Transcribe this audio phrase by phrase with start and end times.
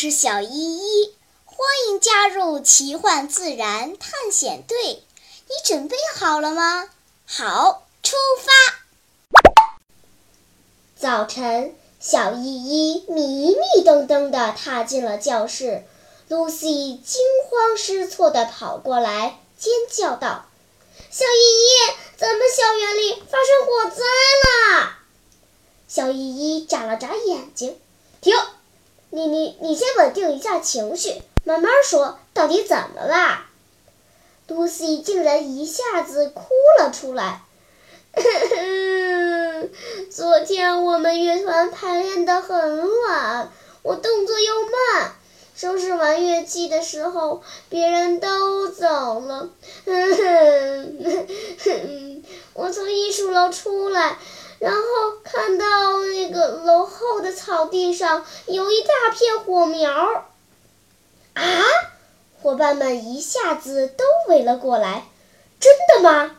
[0.00, 1.12] 是小依依，
[1.44, 4.76] 欢迎加入奇幻自然探险队。
[4.84, 6.88] 你准备好了吗？
[7.26, 8.52] 好，出发。
[10.96, 15.84] 早晨，小依依迷迷瞪瞪地踏进了教室。
[16.28, 20.46] 露西惊慌失措地跑过来，尖叫道
[21.10, 24.04] ：“小依依，咱们校园里发生火灾
[24.44, 24.92] 了！”
[25.88, 27.80] 小依依眨了眨眼睛，
[28.20, 28.36] 停。
[29.10, 33.46] 你你你先稳定一下情绪，慢慢说，到底怎么了？
[34.48, 36.42] 露西竟然一下子哭
[36.78, 37.42] 了出来。
[40.10, 43.50] 昨天我们乐团排练得很晚，
[43.82, 45.12] 我动作又慢，
[45.56, 49.48] 收拾完乐器的时候，别人都走了。
[52.52, 54.18] 我从艺术楼出来。
[54.58, 54.80] 然后
[55.22, 55.64] 看到
[56.12, 59.90] 那个楼后的草地上有一大片火苗
[61.34, 61.44] 啊！
[62.42, 65.04] 伙伴们一下子都围了过来。
[65.60, 66.36] 真的吗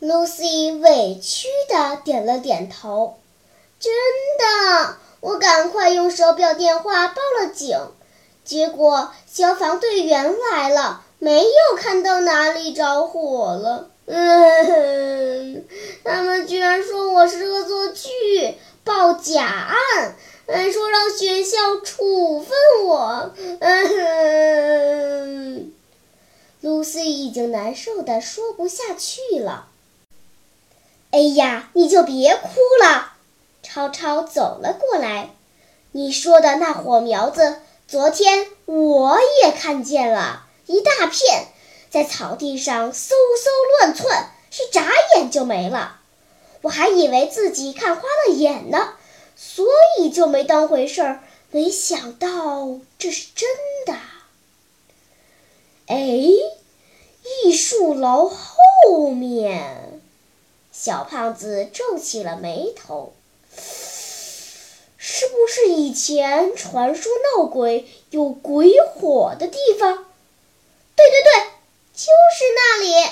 [0.00, 3.18] ？Lucy 委屈的点了点头。
[3.78, 3.92] 真
[4.38, 7.78] 的，我赶快用手表电话报了警，
[8.44, 13.90] 结果消防队员来了，没有看到哪里着火了。
[14.06, 15.64] 嗯，
[16.04, 18.10] 他们居然说我是恶作剧，
[18.84, 20.14] 报假案，
[20.46, 22.50] 还说让学校处分
[22.84, 23.32] 我。
[23.60, 25.72] 嗯
[26.62, 29.68] ，Lucy 已经难受的说不下去了。
[31.10, 32.48] 哎呀，你就别哭
[32.82, 33.12] 了。
[33.62, 35.30] 超超走了过来，
[35.92, 37.56] 你说的那火苗子，
[37.88, 41.46] 昨天我也看见了一大片。
[41.94, 43.12] 在草地上嗖嗖
[43.78, 46.00] 乱窜，一眨眼就没了。
[46.62, 48.94] 我还以为自己看花了眼呢，
[49.36, 49.64] 所
[50.00, 51.22] 以就没当回事儿。
[51.52, 53.48] 没想到这是真
[53.86, 53.94] 的。
[55.86, 55.96] 哎，
[57.44, 60.00] 艺术楼后面，
[60.72, 63.12] 小胖子皱起了眉头。
[64.98, 69.94] 是不是以前传说闹鬼有鬼火的地方？
[70.96, 71.53] 对对对。
[71.94, 73.10] 就是那里，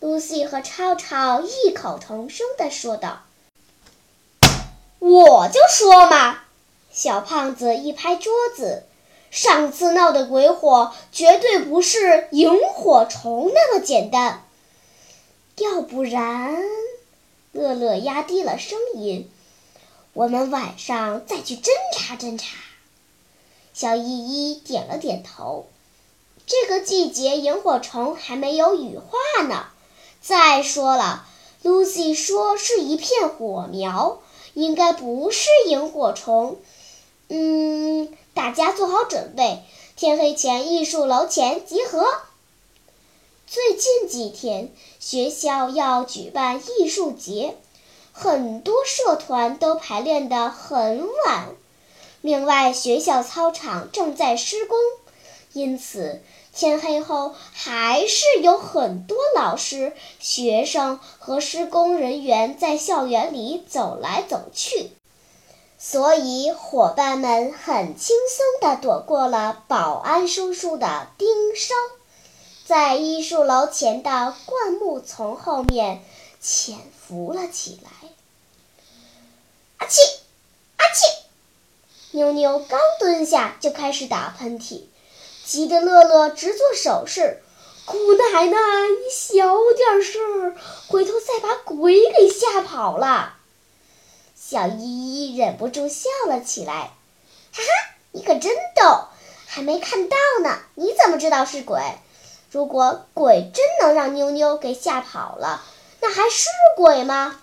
[0.00, 3.24] 露西和超超异口同声地说道
[4.98, 6.44] ：“我就说嘛！”
[6.90, 8.84] 小胖子一拍桌子
[9.30, 14.44] ：“上次闹的鬼火绝对不是萤火虫那么简单，
[15.58, 16.56] 要不然……”
[17.52, 19.30] 乐乐压低了声音
[20.14, 22.56] ：“我们晚上再去侦查侦查。”
[23.74, 25.66] 小依依点了点头。
[26.50, 29.66] 这个季节萤火虫还没有羽化呢。
[30.20, 31.24] 再说了
[31.62, 34.18] ，Lucy 说是一片火苗，
[34.54, 36.58] 应该不是萤火虫。
[37.28, 39.62] 嗯，大家做好准备，
[39.94, 42.04] 天黑前艺术楼前集合。
[43.46, 47.56] 最近几天学校要举办艺术节，
[48.10, 51.46] 很多社团都排练得很晚。
[52.22, 54.76] 另外，学校操场正在施工，
[55.52, 56.22] 因此。
[56.52, 64.90] 天黑后，还是有很多老师、学生和施工人员在校园里走来走去，
[65.78, 71.72] 所以伙伴们很轻松地躲过了保安叔叔的盯梢，
[72.66, 76.02] 在艺术楼前的灌木丛后面
[76.40, 78.08] 潜伏了起来。
[79.78, 80.00] 阿嚏，
[80.78, 81.20] 阿嚏！
[82.10, 84.82] 妞妞刚蹲下，就开始打喷嚏。
[85.50, 87.42] 急得乐乐直做手势，
[87.84, 88.56] 姑奶奶，
[88.88, 90.54] 你小点声，
[90.86, 93.34] 回头再把鬼给吓跑了。
[94.36, 96.92] 小依依忍不住笑了起来，
[97.52, 99.08] 哈哈，你可真逗，
[99.48, 101.80] 还没看到呢，你怎么知道是鬼？
[102.52, 105.64] 如果鬼真能让妞妞给吓跑了，
[106.00, 107.40] 那还是鬼吗？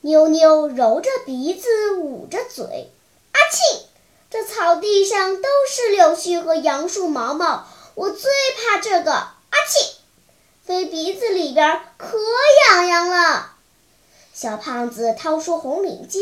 [0.00, 2.90] 妞妞揉着鼻子，捂着嘴，
[3.32, 3.89] 阿庆。
[4.30, 7.66] 这草地上都是柳絮和杨树毛毛，
[7.96, 9.12] 我最怕这个。
[9.12, 9.94] 阿嚏，
[10.64, 12.16] 飞鼻子里边可
[12.68, 13.56] 痒痒了。
[14.32, 16.20] 小胖子掏出红领巾，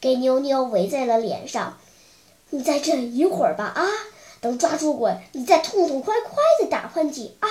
[0.00, 1.78] 给妞妞围在了脸上。
[2.48, 3.86] 你再忍一会儿吧，啊，
[4.40, 7.48] 等抓住鬼，你再痛痛快快的打喷嚏啊。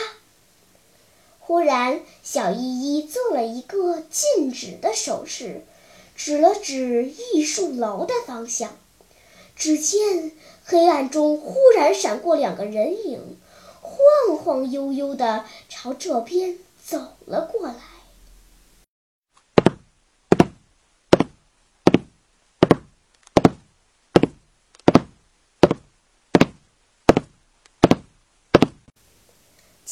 [1.40, 5.64] 忽然，小依依做了一个禁止的手势，
[6.16, 8.76] 指了指艺术楼的方向。
[9.56, 10.32] 只见
[10.66, 13.38] 黑暗中忽然闪过两个人影
[13.82, 17.92] 晃晃悠悠的朝这边走了过来。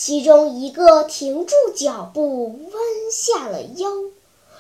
[0.01, 3.89] 其中一个停住脚步弯下了腰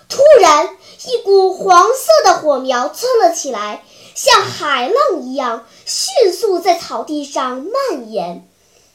[0.09, 3.83] 突然一股黄色的火苗窜了起来
[4.21, 8.45] 像海浪一样迅速在草地上蔓延。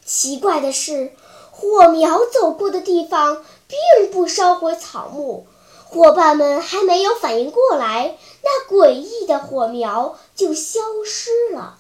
[0.05, 1.15] 奇怪的是，
[1.51, 5.47] 火苗走过的地方并不烧毁草木。
[5.87, 11.79] 伙伴们还没有反应过来，那诡异的火苗就消失了。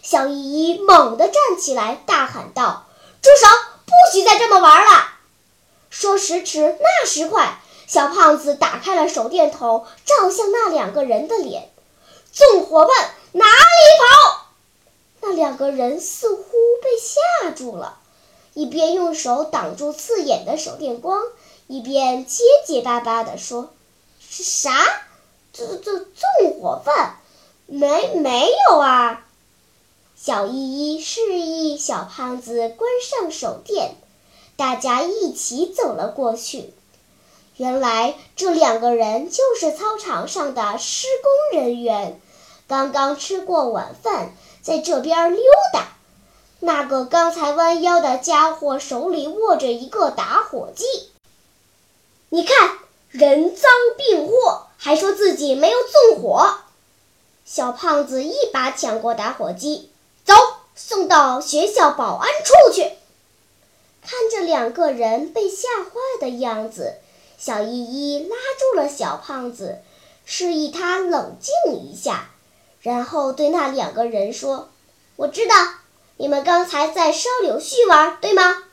[0.00, 2.86] 小依依猛地站起来，大喊道
[3.20, 3.46] ：“住手！
[3.86, 5.08] 不许再这么玩了！”
[5.90, 11.71] 说时迟，那时快，小胖子打开了手电筒，照向那两个人的脸。
[12.32, 13.50] 众伙伴哪里
[14.00, 14.46] 跑？
[15.20, 16.42] 那两个人似乎
[16.82, 17.98] 被吓住了，
[18.54, 21.22] 一边用手挡住刺眼的手电光。
[21.68, 23.70] 一边结结巴巴地说
[24.20, 24.72] ：“是啥？
[25.52, 27.18] 这这纵火犯？
[27.66, 29.24] 没没有啊！”
[30.16, 33.96] 小依依示意小胖子关上手电，
[34.56, 36.72] 大家一起走了过去。
[37.56, 41.06] 原来这两个人就是操场上的施
[41.52, 42.20] 工人员，
[42.72, 44.32] 刚刚吃过晚饭，
[44.62, 45.88] 在这边溜达。
[46.58, 50.86] 那个刚才弯腰的家伙手里握着一个打火机。
[52.30, 52.78] 你看，
[53.10, 56.60] 人赃并获，还说自己没有纵火。
[57.44, 59.90] 小胖子一把抢过打火机，
[60.24, 60.32] 走，
[60.74, 62.90] 送到学校保安处去。
[64.00, 65.90] 看着两个人被吓坏
[66.22, 66.94] 的样子，
[67.36, 69.82] 小依依拉住了小胖子，
[70.24, 72.30] 示意他冷静一下，
[72.82, 74.68] 然后对那两个人说
[75.16, 75.54] ：“我知道，
[76.18, 78.64] 你们刚才在烧柳絮玩，对吗？”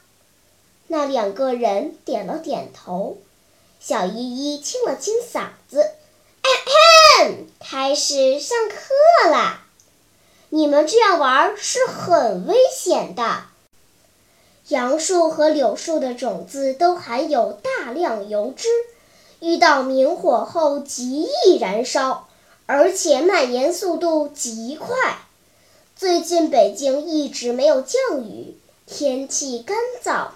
[0.88, 3.18] 那两个人点了点头。
[3.80, 5.92] 小依依清了清嗓子，
[6.44, 9.62] 咳咳开始上课啦！
[10.50, 13.44] 你们这样玩是很危险的。
[14.70, 18.68] 杨树和柳树的种子都含有大量油脂，
[19.40, 22.29] 遇到明火后极易燃烧，
[22.71, 25.18] 而且蔓延速度极快。
[25.95, 30.27] 最近北京一直没有降雨，天气干燥。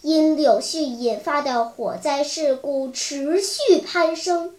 [0.00, 4.54] 因柳絮引发的火灾事故持续攀升，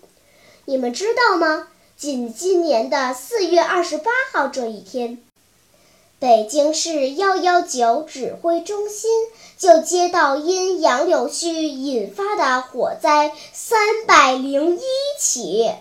[0.65, 1.69] 你们知道吗？
[1.95, 5.17] 仅今年的四月二十八号这一天，
[6.19, 9.09] 北京市幺幺九指挥中心
[9.57, 14.81] 就接到因杨柳絮引发的火灾三百零一
[15.17, 15.71] 起，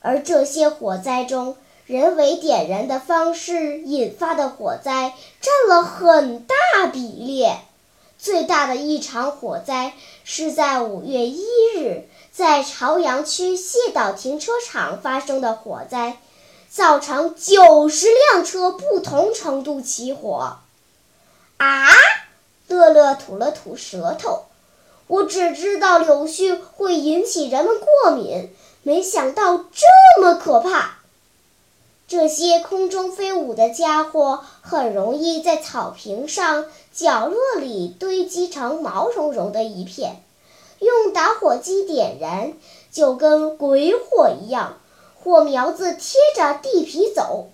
[0.00, 1.56] 而这些火灾中，
[1.86, 7.46] 人为点燃的方式引发的火灾占了很大比例。
[8.18, 9.94] 最大的一场火灾
[10.24, 11.44] 是在五月一
[11.74, 16.18] 日在朝阳区谢岛停车场发生的火灾，
[16.68, 20.58] 造成九十辆车不同程度起火。
[21.56, 21.88] 啊！
[22.68, 24.44] 乐乐吐了吐舌头，
[25.08, 28.48] 我只知道柳絮会引起人们过敏，
[28.82, 30.98] 没想到这么可怕。
[32.08, 40.22] 这些空中飞舞的家伙很容易在草坪上角落里堆积成毛茸茸的一片，
[40.80, 42.54] 用打火机点燃
[42.90, 44.78] 就跟鬼火一样，
[45.22, 47.50] 火苗子贴着地皮走。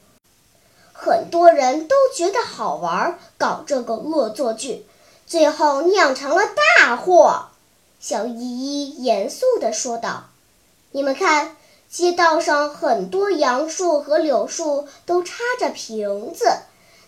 [0.95, 4.87] 很多人都觉得好玩，搞这个恶作剧，
[5.27, 6.43] 最后酿成了
[6.79, 7.49] 大祸。
[8.01, 10.25] 小依依严肃地说道
[10.97, 11.55] ：“你们看。”
[11.89, 16.45] 街道上很多杨树和柳树都插着瓶子，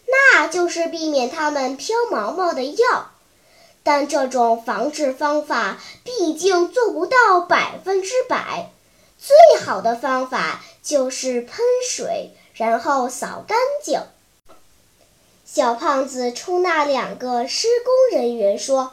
[0.06, 3.10] 那就是避免它们飘毛毛的药。
[3.82, 8.70] 但这种防治方法毕竟做不到百分之百，
[9.18, 11.58] 最好的方法就是喷
[11.90, 14.00] 水，然后扫干净。
[15.44, 18.92] 小胖子冲那两个施工人员说：“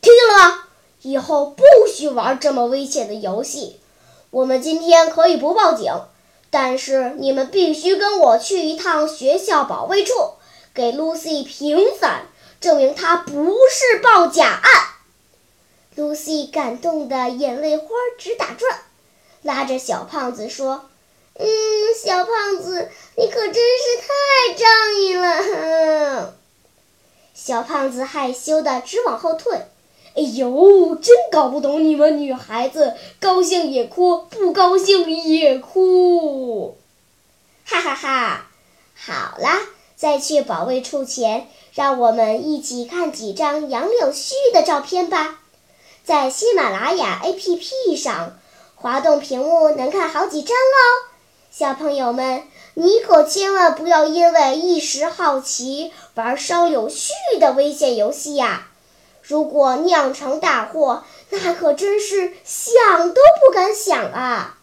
[0.00, 0.62] 听见了吗？
[1.02, 3.80] 以后不许玩这么危险的游戏。”
[4.30, 5.92] 我们今天可以不报警，
[6.50, 10.12] 但是你们必须跟我去一趟学校保卫处，
[10.74, 12.26] 给 Lucy 平反，
[12.60, 14.86] 证明她不是报假案。
[15.96, 17.86] Lucy 感动的眼泪花
[18.18, 18.80] 直打转，
[19.42, 20.90] 拉着小胖子说
[21.38, 21.46] ：“嗯，
[22.04, 24.68] 小胖子，你可真是太仗
[25.00, 26.34] 义了。”
[27.32, 29.66] 小胖子害羞的直往后退。
[30.16, 36.78] 哎呦，真搞不懂你们女孩子，高兴也哭，不高兴也哭，
[37.66, 38.46] 哈哈哈！
[38.94, 39.60] 好啦，
[39.94, 45.38] 在去保卫处前，让我们一起看几张杨柳絮的照片吧。
[46.02, 48.38] 在喜马拉雅 APP 上，
[48.74, 51.12] 滑动屏幕能看好几张哦。
[51.50, 58.68] 小朋友们，你可千万不要因为一时好奇玩烧柳絮的危险游戏呀！
[59.28, 64.56] 如果酿成大祸，那可真是想都不敢想啊！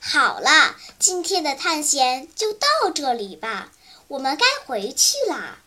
[0.00, 3.70] 好了，今天的探险就到这里吧，
[4.08, 5.58] 我们该回去啦。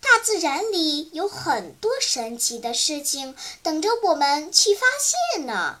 [0.00, 5.80] 大自然里有很多神奇的事情等着我们去发现呢。